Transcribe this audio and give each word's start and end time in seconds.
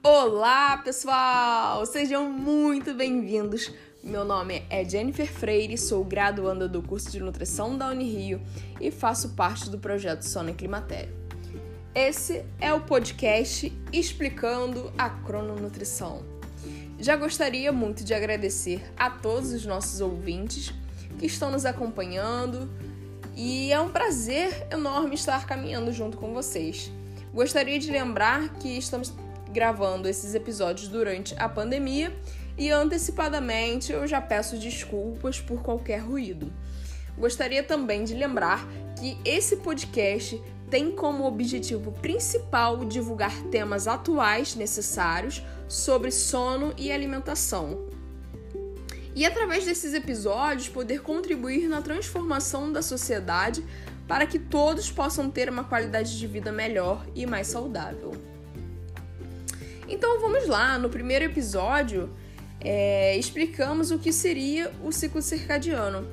Olá, 0.00 0.76
pessoal! 0.76 1.84
Sejam 1.84 2.30
muito 2.30 2.94
bem-vindos. 2.94 3.72
Meu 4.02 4.24
nome 4.24 4.62
é 4.70 4.84
Jennifer 4.84 5.26
Freire, 5.26 5.76
sou 5.76 6.04
graduanda 6.04 6.68
do 6.68 6.80
curso 6.80 7.10
de 7.10 7.18
nutrição 7.18 7.76
da 7.76 7.88
Unirio 7.88 8.40
e 8.80 8.92
faço 8.92 9.30
parte 9.30 9.68
do 9.68 9.76
projeto 9.76 10.22
Sono 10.22 10.54
Climatério. 10.54 11.12
Esse 11.92 12.44
é 12.60 12.72
o 12.72 12.80
podcast 12.80 13.72
explicando 13.92 14.92
a 14.96 15.10
crononutrição. 15.10 16.22
Já 17.00 17.16
gostaria 17.16 17.72
muito 17.72 18.04
de 18.04 18.14
agradecer 18.14 18.80
a 18.96 19.10
todos 19.10 19.52
os 19.52 19.66
nossos 19.66 20.00
ouvintes 20.00 20.72
que 21.18 21.26
estão 21.26 21.50
nos 21.50 21.66
acompanhando 21.66 22.70
e 23.34 23.72
é 23.72 23.80
um 23.80 23.88
prazer 23.88 24.68
enorme 24.70 25.16
estar 25.16 25.44
caminhando 25.44 25.92
junto 25.92 26.16
com 26.16 26.32
vocês. 26.32 26.92
Gostaria 27.34 27.80
de 27.80 27.90
lembrar 27.90 28.48
que 28.54 28.78
estamos 28.78 29.12
gravando 29.52 30.08
esses 30.08 30.34
episódios 30.34 30.88
durante 30.88 31.34
a 31.38 31.48
pandemia 31.48 32.14
e 32.56 32.70
antecipadamente 32.70 33.92
eu 33.92 34.06
já 34.06 34.20
peço 34.20 34.58
desculpas 34.58 35.40
por 35.40 35.62
qualquer 35.62 35.98
ruído. 35.98 36.52
Gostaria 37.16 37.62
também 37.62 38.04
de 38.04 38.14
lembrar 38.14 38.66
que 38.98 39.16
esse 39.24 39.56
podcast 39.56 40.40
tem 40.70 40.90
como 40.90 41.24
objetivo 41.24 41.92
principal 41.92 42.84
divulgar 42.84 43.34
temas 43.44 43.86
atuais 43.86 44.54
necessários 44.54 45.42
sobre 45.68 46.10
sono 46.10 46.74
e 46.76 46.92
alimentação. 46.92 47.86
E 49.14 49.24
através 49.24 49.64
desses 49.64 49.94
episódios 49.94 50.68
poder 50.68 51.02
contribuir 51.02 51.68
na 51.68 51.82
transformação 51.82 52.70
da 52.70 52.82
sociedade 52.82 53.64
para 54.06 54.26
que 54.26 54.38
todos 54.38 54.90
possam 54.90 55.30
ter 55.30 55.50
uma 55.50 55.64
qualidade 55.64 56.18
de 56.18 56.26
vida 56.26 56.52
melhor 56.52 57.04
e 57.14 57.26
mais 57.26 57.48
saudável. 57.48 58.12
Então 59.88 60.20
vamos 60.20 60.46
lá, 60.46 60.78
no 60.78 60.90
primeiro 60.90 61.24
episódio 61.24 62.10
é, 62.60 63.16
explicamos 63.16 63.90
o 63.90 63.98
que 63.98 64.12
seria 64.12 64.70
o 64.84 64.92
ciclo 64.92 65.22
circadiano. 65.22 66.06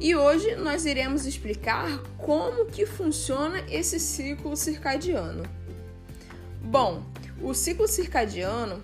E 0.00 0.16
hoje 0.16 0.56
nós 0.56 0.84
iremos 0.84 1.24
explicar 1.24 2.02
como 2.18 2.66
que 2.66 2.84
funciona 2.84 3.60
esse 3.70 4.00
ciclo 4.00 4.56
circadiano. 4.56 5.44
Bom, 6.60 7.04
o 7.40 7.54
ciclo 7.54 7.86
circadiano 7.86 8.82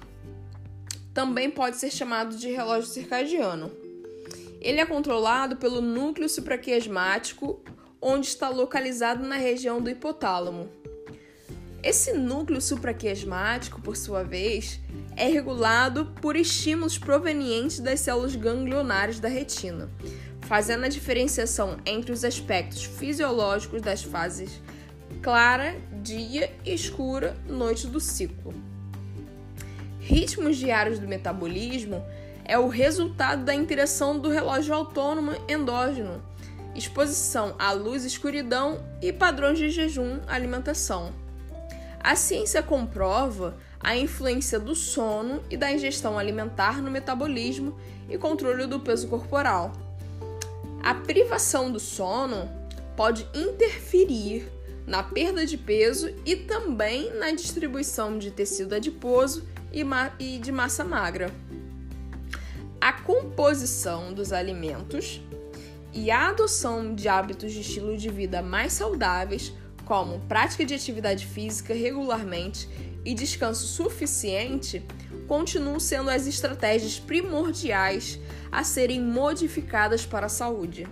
também 1.13 1.51
pode 1.51 1.77
ser 1.77 1.91
chamado 1.91 2.37
de 2.37 2.49
relógio 2.53 2.89
circadiano. 2.89 3.73
Ele 4.61 4.79
é 4.79 4.87
controlado 4.87 5.57
pelo 5.57 5.81
núcleo 5.81 6.29
supraquiasmático 6.29 7.61
onde 8.01 8.29
está 8.29 8.49
localizado 8.49 9.27
na 9.27 9.37
região 9.37 9.81
do 9.81 9.91
hipotálamo. 9.91 10.69
Esse 11.83 12.13
núcleo 12.13 12.61
supraquiasmático, 12.61 13.81
por 13.81 13.97
sua 13.97 14.23
vez, 14.23 14.81
é 15.17 15.27
regulado 15.29 16.07
por 16.21 16.37
estímulos 16.37 16.99
provenientes 16.99 17.81
das 17.81 18.01
células 18.01 18.37
ganglionares 18.37 19.19
da 19.19 19.29
retina, 19.29 19.89
fazendo 20.43 20.85
a 20.85 20.89
diferenciação 20.89 21.79
entre 21.87 22.13
os 22.13 22.25
aspectos 22.25 22.85
fisiológicos 22.85 23.81
das 23.81 24.03
fases 24.03 24.61
clara, 25.23 25.75
dia 26.03 26.53
e 26.65 26.73
escura, 26.73 27.37
noite 27.49 27.87
do 27.87 27.99
ciclo. 27.99 28.55
Ritmos 29.99 30.57
diários 30.57 30.99
do 30.99 31.09
metabolismo 31.09 32.05
é 32.45 32.59
o 32.59 32.69
resultado 32.69 33.45
da 33.45 33.55
interação 33.55 34.19
do 34.19 34.29
relógio 34.29 34.75
autônomo 34.75 35.33
endógeno 35.49 36.23
exposição 36.75 37.55
à 37.59 37.73
luz 37.73 38.05
escuridão 38.05 38.81
e 39.03 39.13
padrões 39.13 39.59
de 39.59 39.71
jejum, 39.71 40.21
alimentação. 40.27 41.13
A 42.03 42.17
ciência 42.17 42.63
comprova 42.63 43.59
a 43.79 43.95
influência 43.95 44.59
do 44.59 44.75
sono 44.75 45.43
e 45.51 45.57
da 45.57 45.71
ingestão 45.71 46.19
alimentar 46.19 46.81
no 46.81 46.91
metabolismo 46.91 47.79
e 48.09 48.17
controle 48.17 48.67
do 48.67 48.81
peso 48.81 49.07
corporal. 49.07 49.73
A 50.83 50.95
privação 50.95 51.71
do 51.71 51.79
sono 51.79 52.51
pode 52.97 53.29
interferir 53.35 54.51
na 54.87 55.03
perda 55.03 55.45
de 55.45 55.59
peso 55.59 56.11
e 56.25 56.35
também 56.35 57.15
na 57.15 57.33
distribuição 57.33 58.19
de 58.19 58.31
tecido 58.31 58.75
adiposo 58.75 59.47
e 60.19 60.39
de 60.39 60.51
massa 60.51 60.83
magra. 60.83 61.31
A 62.81 62.95
composição 62.95 64.13
dos 64.13 64.33
alimentos 64.33 65.21
e 65.93 66.11
a 66.11 66.31
adoção 66.31 66.95
de 66.95 67.09
hábitos 67.09 67.53
de 67.53 67.61
estilo 67.61 67.97
de 67.97 68.09
vida 68.09 68.41
mais 68.41 68.73
saudáveis, 68.73 69.53
como 69.91 70.21
prática 70.21 70.65
de 70.65 70.73
atividade 70.73 71.27
física 71.27 71.75
regularmente 71.75 72.69
e 73.05 73.13
descanso 73.13 73.67
suficiente, 73.67 74.87
continuam 75.27 75.81
sendo 75.81 76.11
as 76.11 76.29
estratégias 76.29 77.01
primordiais 77.01 78.21
a 78.53 78.63
serem 78.63 79.01
modificadas 79.01 80.07
para 80.07 80.27
a 80.27 80.29
saúde. 80.29 80.87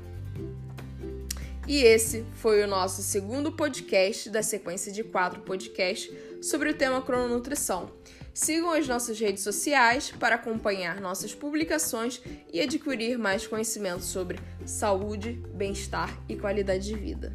E 1.69 1.81
esse 1.81 2.25
foi 2.33 2.61
o 2.65 2.67
nosso 2.67 3.01
segundo 3.01 3.53
podcast 3.53 4.29
da 4.31 4.43
sequência 4.43 4.91
de 4.91 5.05
quatro 5.05 5.43
podcasts 5.43 6.13
sobre 6.43 6.71
o 6.71 6.75
tema 6.75 7.01
crononutrição. 7.01 7.93
Sigam 8.35 8.73
as 8.73 8.89
nossas 8.89 9.21
redes 9.21 9.45
sociais 9.45 10.11
para 10.11 10.35
acompanhar 10.35 11.01
nossas 11.01 11.33
publicações 11.33 12.21
e 12.53 12.61
adquirir 12.61 13.17
mais 13.17 13.47
conhecimento 13.47 14.03
sobre 14.03 14.41
saúde, 14.67 15.41
bem-estar 15.55 16.21
e 16.29 16.35
qualidade 16.35 16.85
de 16.85 16.97
vida. 16.97 17.33